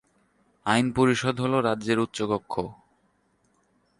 আইন 0.65 0.85
পরিষদ 0.91 1.35
হল 1.39 1.53
রাজ্যের 1.59 1.99
উচ্চকক্ষ। 1.99 2.53